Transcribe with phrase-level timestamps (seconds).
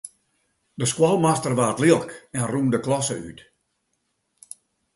[0.79, 3.39] De skoalmaster waard lilk en rûn de klasse út.